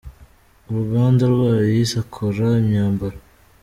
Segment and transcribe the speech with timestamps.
[0.69, 3.17] uruganda rwayo yise Akora imyambaro.